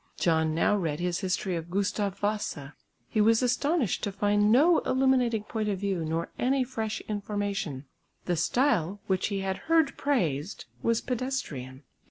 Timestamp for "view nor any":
5.77-6.63